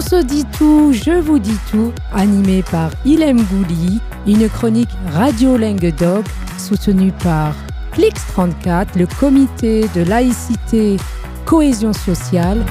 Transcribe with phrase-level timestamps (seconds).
[0.00, 5.58] On se dit tout, je vous dis tout, animé par Ilem Gouli, une chronique Radio
[5.58, 6.24] Dog
[6.56, 7.52] soutenue par
[7.92, 10.96] Flix 34, le comité de laïcité
[11.44, 12.64] cohésion sociale.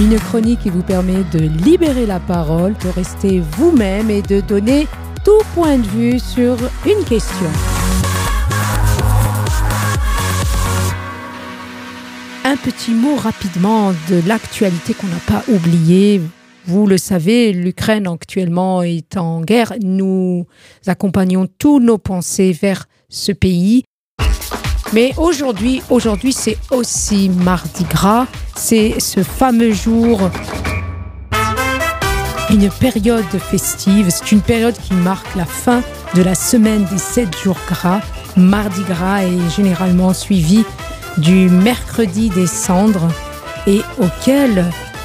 [0.00, 4.88] Une chronique qui vous permet de libérer la parole, de rester vous-même et de donner
[5.24, 6.56] tout point de vue sur
[6.86, 7.79] une question.
[12.62, 16.20] Petit mot rapidement de l'actualité qu'on n'a pas oublié.
[16.66, 19.72] Vous le savez, l'Ukraine actuellement est en guerre.
[19.82, 20.46] Nous
[20.86, 23.84] accompagnons tous nos pensées vers ce pays.
[24.92, 28.26] Mais aujourd'hui, aujourd'hui, c'est aussi Mardi Gras.
[28.56, 30.30] C'est ce fameux jour,
[32.50, 34.10] une période festive.
[34.10, 35.82] C'est une période qui marque la fin
[36.14, 38.00] de la semaine des sept jours gras.
[38.36, 40.64] Mardi Gras est généralement suivi
[41.18, 43.08] du mercredi des cendres
[43.66, 44.64] et auquel,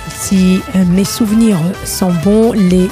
[0.10, 2.90] si euh, mes souvenirs sont bons, les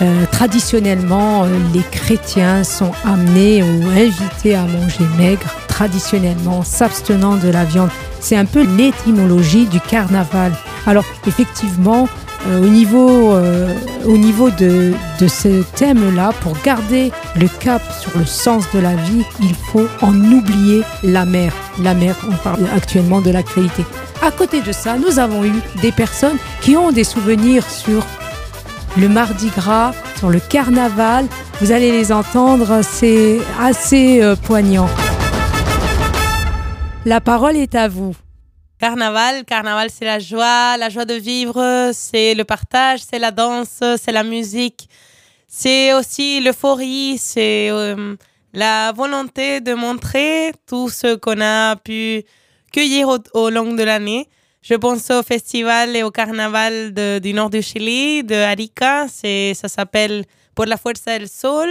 [0.00, 7.48] euh, traditionnellement, euh, les chrétiens sont amenés ou invités à manger maigre, traditionnellement s'abstenant de
[7.48, 7.90] la viande.
[8.18, 10.52] C'est un peu l'étymologie du carnaval.
[10.86, 12.08] Alors effectivement,
[12.48, 13.34] au niveau,
[14.04, 18.94] au niveau de, de ce thème-là, pour garder le cap sur le sens de la
[18.94, 21.52] vie, il faut en oublier la mer.
[21.80, 23.84] La mer, on parle actuellement de l'actualité.
[24.24, 28.04] À côté de ça, nous avons eu des personnes qui ont des souvenirs sur
[28.96, 31.26] le Mardi Gras, sur le carnaval.
[31.60, 34.88] Vous allez les entendre, c'est assez euh, poignant.
[37.04, 38.14] La parole est à vous.
[38.82, 43.78] Carnaval, carnaval c'est la joie, la joie de vivre, c'est le partage, c'est la danse,
[43.78, 44.88] c'est la musique,
[45.46, 48.16] c'est aussi l'euphorie, c'est euh,
[48.52, 52.24] la volonté de montrer tout ce qu'on a pu
[52.72, 54.28] cueillir au long de l'année.
[54.62, 59.06] Je pense au festival et au carnaval du nord du Chili, de Arica.
[59.06, 60.24] Ça s'appelle
[60.56, 61.70] Pour la Fuerza del Sol.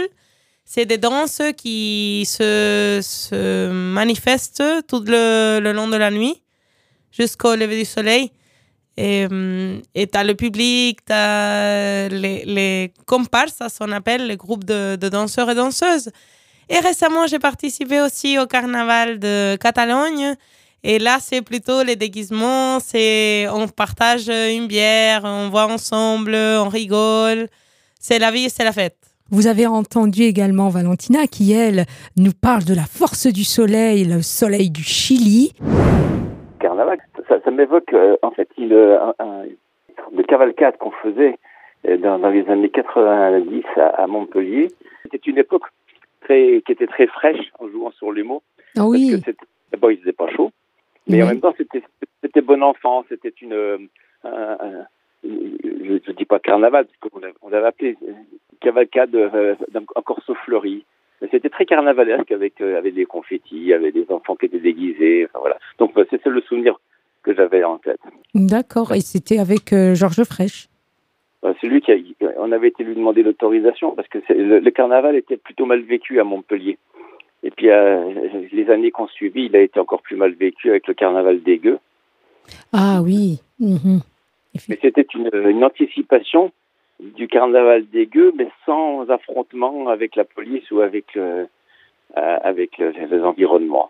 [0.63, 6.41] C'est des danses qui se, se manifestent tout le, long de la nuit
[7.11, 8.31] jusqu'au lever du soleil.
[8.97, 14.63] Et tu as le public, tu as les, les comparses, ça s'en appelle, les groupes
[14.63, 16.11] de, de danseurs et danseuses.
[16.69, 20.35] Et récemment, j'ai participé aussi au carnaval de Catalogne
[20.83, 26.69] et là, c'est plutôt les déguisements, c'est on partage une bière, on voit ensemble, on
[26.69, 27.47] rigole.
[27.99, 28.97] C'est la vie, c'est la fête.
[29.29, 31.85] Vous avez entendu également Valentina qui, elle,
[32.17, 35.53] nous parle de la force du soleil, le soleil du Chili.
[36.81, 36.99] Carnaval,
[37.43, 39.43] ça, m'évoque euh, en fait une, un,
[40.11, 41.37] de cavalcade qu'on faisait
[41.87, 44.69] euh, dans, les années 90 à, Montpellier.
[45.03, 45.65] C'était une époque
[46.21, 48.41] très, qui était très fraîche en jouant sur les mots.
[48.77, 49.13] Ah oui.
[49.71, 50.51] D'abord, il faisait pas chaud.
[51.07, 53.77] Mais en même temps, c'était bon enfant, c'était une, euh,
[55.23, 57.97] je ne dis pas carnaval, parce qu'on on avait appelé
[58.59, 59.55] cavalcade euh,
[59.95, 60.83] en corso fleuri.
[61.21, 65.25] Mais c'était très carnavalesque avec, euh, avec des confettis, avec des enfants qui étaient déguisés.
[65.25, 65.57] Enfin, voilà.
[65.79, 66.79] Donc bah, c'est le souvenir
[67.23, 67.99] que j'avais en tête.
[68.35, 68.93] D'accord.
[68.93, 70.67] Et c'était avec Georges Frêche
[71.41, 71.95] bah, C'est lui qui a,
[72.37, 76.19] on avait été lui demander l'autorisation parce que le, le, carnaval était plutôt mal vécu
[76.19, 76.77] à Montpellier.
[77.43, 78.13] Et puis, euh,
[78.51, 81.57] les années qu'on suivi, il a été encore plus mal vécu avec le carnaval des
[81.57, 81.79] gueux.
[82.73, 83.39] Ah oui.
[83.59, 84.01] Mhm.
[84.67, 86.51] Mais c'était une, une, anticipation
[86.99, 91.45] du carnaval des gueux, mais sans affrontement avec la police ou avec le, euh,
[92.15, 93.89] avec les environnements.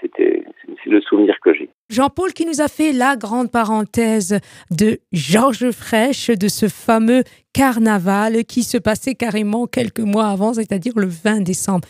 [0.00, 0.44] C'était
[0.82, 1.70] c'est le souvenir que j'ai.
[1.90, 4.38] Jean-Paul qui nous a fait la grande parenthèse
[4.70, 7.22] de Georges Frêche, de ce fameux
[7.52, 11.88] carnaval qui se passait carrément quelques mois avant, c'est-à-dire le 20 décembre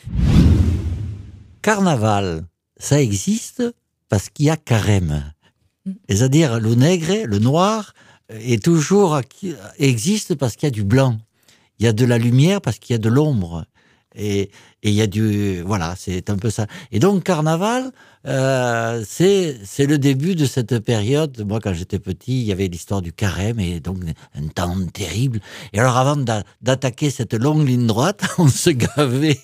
[1.62, 2.42] carnaval,
[2.76, 3.62] ça existe
[4.08, 5.32] parce qu'il y a carême.
[6.08, 7.94] C'est-à-dire le nègre, le noir,
[8.28, 9.20] est toujours
[9.78, 11.16] existe parce qu'il y a du blanc.
[11.78, 13.64] Il y a de la lumière parce qu'il y a de l'ombre.
[14.14, 14.50] Et
[14.82, 16.66] il y a du voilà, c'est un peu ça.
[16.90, 17.92] Et donc carnaval,
[18.26, 21.44] euh, c'est le début de cette période.
[21.46, 23.98] Moi, quand j'étais petit, il y avait l'histoire du carême et donc
[24.34, 25.40] un temps terrible.
[25.72, 26.16] Et alors, avant
[26.60, 29.40] d'attaquer cette longue ligne droite, on se gavait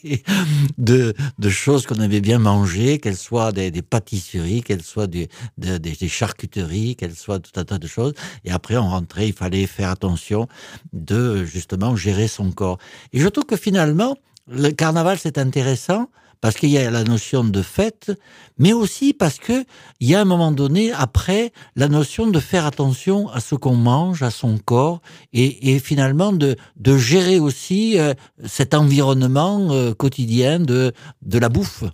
[0.79, 5.29] de, de choses qu'on avait bien mangées, qu'elles soient des, des pâtisseries, qu'elles soient des,
[5.57, 8.15] des, charcuteries, qu'elles soient tout un tas de choses.
[8.45, 10.47] Et après, on rentrait, il fallait faire attention
[10.93, 12.79] de justement gérer son corps.
[13.13, 14.17] Et je trouve que finalement,
[14.49, 16.09] le carnaval, c'est intéressant
[16.41, 18.13] parce qu'il y a la notion de fête,
[18.59, 19.65] mais aussi parce que
[20.01, 23.75] il y a un moment donné, après, la notion de faire attention à ce qu'on
[23.75, 25.01] mange, à son corps,
[25.33, 26.57] et, finalement de,
[26.97, 28.15] gérer aussi euh,
[28.47, 30.93] cet environnement euh, quotidien de,
[31.23, 31.85] de la bouffe.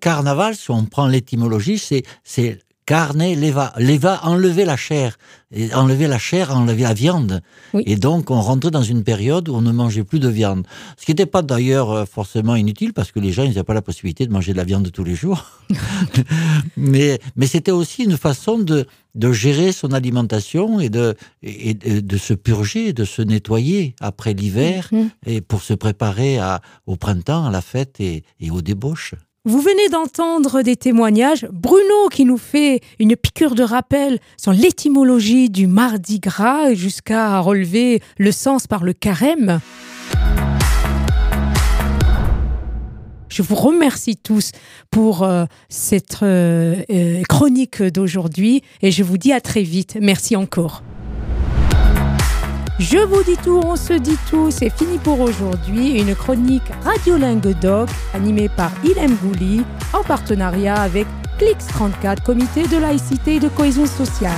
[0.00, 3.72] Carnaval, si on prend l'étymologie, c'est carne leva.
[3.78, 5.18] Leva, enlever la chair.
[5.52, 7.40] Et enlever la chair, enlever la viande.
[7.74, 7.82] Oui.
[7.86, 10.66] Et donc, on rentrait dans une période où on ne mangeait plus de viande.
[10.96, 13.74] Ce qui n'était pas d'ailleurs euh, forcément inutile, parce que les gens, ils n'avaient pas
[13.74, 15.44] la possibilité de manger de la viande tous les jours.
[16.76, 22.16] mais mais c'était aussi une façon de, de gérer son alimentation et de, et de,
[22.16, 25.10] se purger, de se nettoyer après l'hiver, Mhm.
[25.26, 29.14] et pour se préparer à, au printemps, à la fête et, et aux débauches.
[29.48, 31.46] Vous venez d'entendre des témoignages.
[31.52, 38.02] Bruno qui nous fait une piqûre de rappel sur l'étymologie du mardi gras jusqu'à relever
[38.18, 39.60] le sens par le carême.
[43.28, 44.50] Je vous remercie tous
[44.90, 49.96] pour euh, cette euh, euh, chronique d'aujourd'hui et je vous dis à très vite.
[50.00, 50.82] Merci encore.
[52.78, 55.98] Je vous dis tout, on se dit tout, c'est fini pour aujourd'hui.
[55.98, 59.62] Une chronique radiolingue doc animée par Ilem Gouli
[59.94, 61.06] en partenariat avec
[61.38, 64.34] Clix 34, comité de laïcité et de cohésion sociale.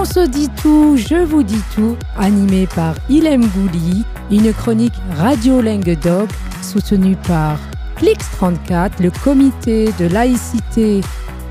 [0.00, 5.60] On se dit tout, je vous dis tout, animé par Ilem Gouli, une chronique Radio
[5.60, 6.28] Dog
[6.62, 7.58] soutenue par
[7.96, 11.00] Clix34, le comité de laïcité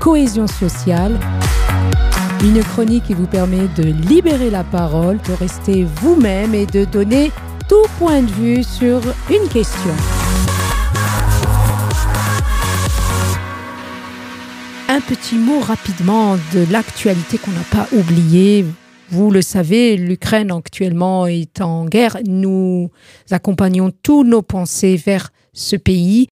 [0.00, 1.20] cohésion sociale.
[2.42, 7.30] Une chronique qui vous permet de libérer la parole, de rester vous-même et de donner
[7.68, 9.92] tout point de vue sur une question.
[14.98, 18.64] Un petit mot rapidement de l'actualité qu'on n'a pas oublié.
[19.10, 22.16] Vous le savez, l'Ukraine actuellement est en guerre.
[22.26, 22.90] Nous
[23.30, 26.26] accompagnons tous nos pensées vers ce pays.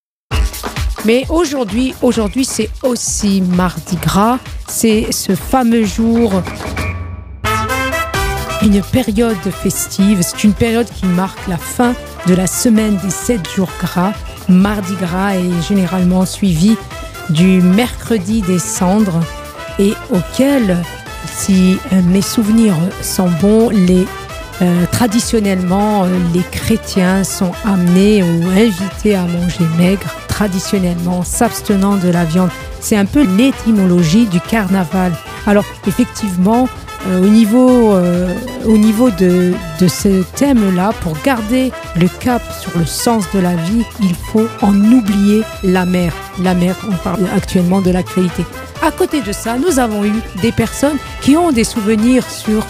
[1.05, 4.41] Mais aujourd'hui, aujourd'hui, c'est aussi Mardi Gras.
[4.67, 6.43] C'est ce fameux jour,
[8.63, 10.23] une période festive.
[10.23, 11.95] C'est une période qui marque la fin
[12.27, 14.13] de la semaine des sept jours gras.
[14.49, 16.77] Mardi Gras est généralement suivi
[17.31, 19.21] du mercredi des cendres
[19.79, 20.77] et auquel,
[21.27, 24.07] si mes souvenirs sont bons, les
[24.63, 32.09] euh, traditionnellement, euh, les chrétiens sont amenés ou invités à manger maigre, traditionnellement s'abstenant de
[32.09, 32.49] la viande.
[32.81, 35.13] C'est un peu l'étymologie du carnaval.
[35.47, 37.95] Alors effectivement, euh, au niveau,
[38.65, 43.55] au niveau de, de ce thème-là, pour garder le cap sur le sens de la
[43.55, 46.13] vie, il faut en oublier la mer.
[46.43, 48.45] La mer, on parle actuellement de l'actualité.
[48.83, 52.65] À côté de ça, nous avons eu des personnes qui ont des souvenirs sur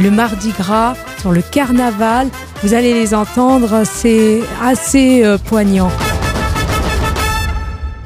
[0.00, 2.28] le mardi gras, sur le carnaval.
[2.62, 5.90] Vous allez les entendre, c'est assez euh, poignant.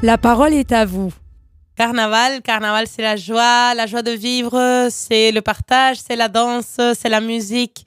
[0.01, 1.11] La parole est à vous.
[1.83, 6.79] Carnaval, carnaval c'est la joie, la joie de vivre, c'est le partage, c'est la danse,
[6.97, 7.85] c'est la musique,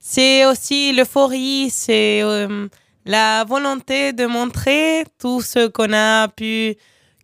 [0.00, 2.66] c'est aussi l'euphorie, c'est euh,
[3.04, 6.74] la volonté de montrer tout ce qu'on a pu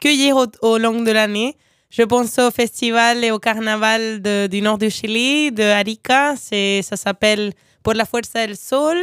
[0.01, 1.57] cueillir au long de l'année.
[1.91, 6.37] Je pense au festival et au carnaval du nord du Chili, de Arica.
[6.37, 7.53] Ça s'appelle
[7.83, 8.99] Pour la Fuerza del Sol.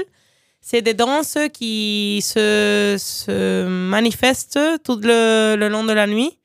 [0.61, 6.37] C'est des danses qui se, se manifestent tout le, long de la nuit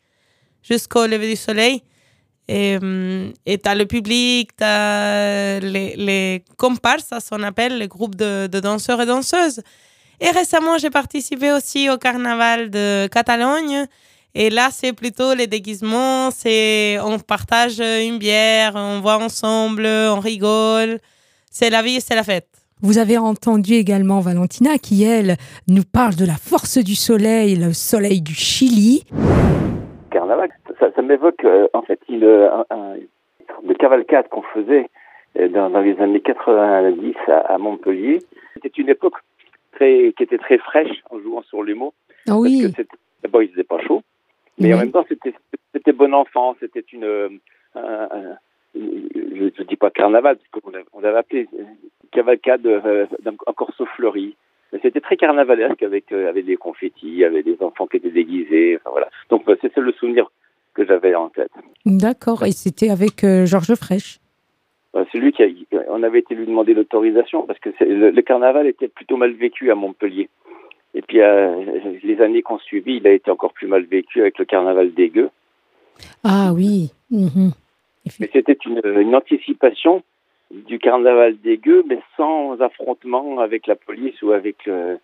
[0.69, 1.83] jusqu'au lever du soleil.
[2.49, 7.89] Et hum, tu as le public, tu as les, les comparses, ça s'en appelle, les
[7.89, 9.63] groupes de, de, danseurs et danseuses.
[10.21, 13.87] Et récemment, j'ai participé aussi au carnaval de Catalogne
[14.39, 20.21] et là, c'est plutôt les déguisements, c'est on partage une bière, on voit ensemble, on
[20.21, 20.99] rigole.
[21.51, 22.47] C'est la vie, c'est la fête.
[22.83, 27.73] Vous avez entendu également Valentina qui, elle, nous parle de la force du soleil, le
[27.73, 29.05] soleil du Chili.
[30.17, 30.49] Carnaval,
[30.81, 32.51] ça, m'évoque euh, en fait une,
[33.79, 34.89] cavalcade qu'on faisait
[35.39, 38.21] euh, dans, les années 90 à, Montpellier.
[38.55, 39.17] C'était une époque
[39.73, 41.93] très, qui était très fraîche en jouant sur les mots.
[42.27, 42.67] Ah oui.
[43.23, 44.03] D'abord, il faisait pas chaud.
[44.59, 47.29] Mais en même temps, c'était bon enfant, c'était une, euh,
[48.75, 51.47] je ne dis pas carnaval, parce qu'on on avait appelé
[52.11, 53.07] cavalcade euh,
[53.47, 54.36] en corso fleuri.
[55.17, 58.77] Très carnavalesque avec, euh, avec des confettis, avec des enfants qui étaient déguisés.
[58.77, 59.09] Enfin, voilà.
[59.31, 60.31] Donc c'est le souvenir
[60.75, 61.51] que j'avais en tête.
[61.87, 64.19] D'accord, et c'était avec Georges Frêche
[65.13, 65.47] c'est lui qui a,
[65.89, 69.75] on avait été lui demander l'autorisation parce que le, carnaval était plutôt mal vécu à
[69.75, 70.29] Montpellier.
[70.95, 71.63] Et puis, euh,
[72.03, 75.11] les années qu'on suivi, il a été encore plus mal vécu avec le carnaval des
[75.11, 75.31] gueux.
[76.25, 76.93] Ah oui.
[77.11, 77.53] Mhm.
[78.21, 80.03] Mais c'était une, anticipation
[80.51, 84.97] du carnaval des gueux, mais sans affrontement avec la police ou avec le, euh,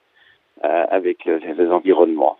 [0.63, 2.37] avec les environnements.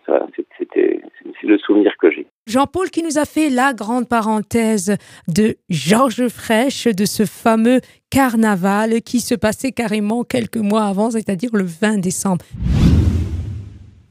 [0.57, 2.25] C'était, c'est le souvenir que j'ai.
[2.47, 4.95] Jean-Paul qui nous a fait la grande parenthèse
[5.27, 11.49] de Georges Frêche, de ce fameux carnaval qui se passait carrément quelques mois avant, c'est-à-dire
[11.53, 12.45] le 20 décembre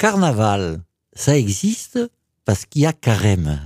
[0.02, 0.80] carnaval,
[1.12, 1.96] ça existe
[2.44, 3.60] parce qu'il y a carême.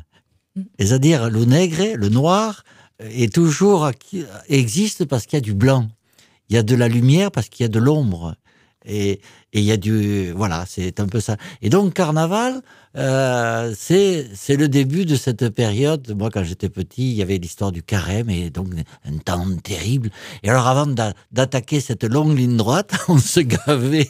[0.78, 2.62] C'est-à-dire le nègre, le noir,
[3.00, 3.90] est toujours
[4.50, 5.88] existe parce qu'il y a du blanc.
[6.50, 8.34] Il y a de la lumière parce qu'il y a de l'ombre.
[8.86, 9.20] Et
[9.52, 11.36] il y a du voilà, c'est un peu ça.
[11.62, 12.62] Et donc carnaval,
[12.96, 16.14] euh, c'est le début de cette période.
[16.16, 18.68] Moi, quand j'étais petit, il y avait l'histoire du carême et donc
[19.04, 20.10] un temps terrible.
[20.42, 24.08] Et alors, avant d'attaquer cette longue ligne droite, on se gavait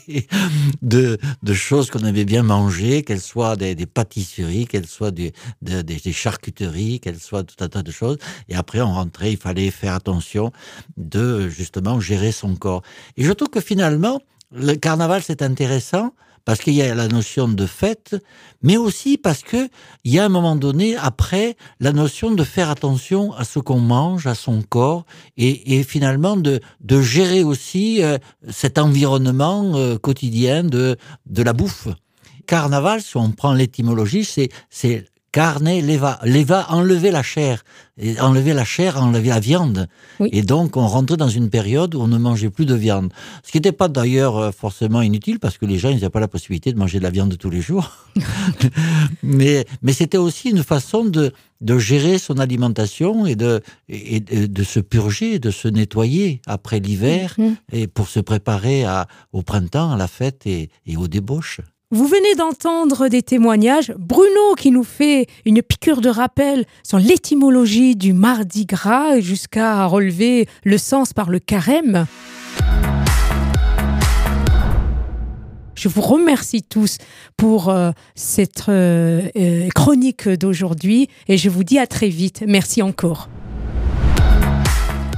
[0.82, 5.32] de, de choses qu'on avait bien mangées, qu'elles soient des, pâtisseries, qu'elles soient des,
[6.12, 8.18] charcuteries, qu'elles soient tout un tas de choses.
[8.48, 10.52] Et après, on rentrait, il fallait faire attention
[10.96, 12.82] de justement gérer son corps.
[13.16, 14.20] Et je trouve que finalement,
[14.52, 16.12] le carnaval, c'est intéressant
[16.44, 18.14] parce qu'il y a la notion de fête,
[18.62, 19.68] mais aussi parce que
[20.04, 23.80] il y a un moment donné, après, la notion de faire attention à ce qu'on
[23.80, 25.04] mange, à son corps,
[25.36, 31.88] et, finalement de, de gérer aussi euh, cet environnement euh, quotidien de, de la bouffe.
[32.46, 34.24] Carnaval, si on prend l'étymologie,
[34.70, 36.18] c'est carne leva.
[36.24, 37.62] Leva, enlever la chair.
[37.98, 39.86] Et enlever la chair, enlever la viande.
[40.20, 43.12] Et donc, on rentrait dans une période où on ne mangeait plus de viande.
[43.44, 46.28] Ce qui n'était pas d'ailleurs euh, forcément inutile parce que les gens, n'avaient pas la
[46.28, 48.06] possibilité de manger de la viande tous les jours.
[49.22, 54.64] mais mais c'était aussi une façon de, de gérer son alimentation et de, et de,
[54.64, 57.56] se purger, de se nettoyer après l'hiver mm-hmm.
[57.72, 61.60] et pour se préparer à, au printemps, à la fête et, et aux débauches.
[61.92, 63.94] Vous venez d'entendre des témoignages.
[63.96, 70.48] Bruno qui nous fait une piqûre de rappel sur l'étymologie du mardi gras jusqu'à relever
[70.64, 72.06] le sens par le carême.
[75.76, 76.98] Je vous remercie tous
[77.36, 82.42] pour euh, cette euh, euh, chronique d'aujourd'hui et je vous dis à très vite.
[82.48, 83.28] Merci encore.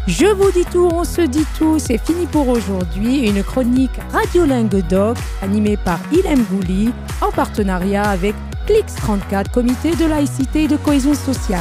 [0.08, 3.28] Je vous dis tout, on se dit tout, c'est fini pour aujourd'hui.
[3.28, 6.90] Une chronique radiolingue doc animée par Ilem Gouli
[7.20, 8.34] en partenariat avec
[8.66, 11.60] Clix 34, comité de laïcité et de cohésion sociale.